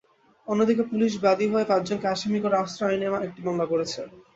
অন্যদিকে, 0.47 0.83
পুলিশ 0.91 1.11
বাদী 1.23 1.45
হয়ে 1.47 1.69
পাঁচজনকে 1.71 2.07
আসামি 2.07 2.39
করে 2.41 2.55
অস্ত্র 2.57 2.81
আইনে 2.89 3.07
আরেকটি 3.09 3.41
মামলা 3.43 3.65
করেছে। 3.71 3.99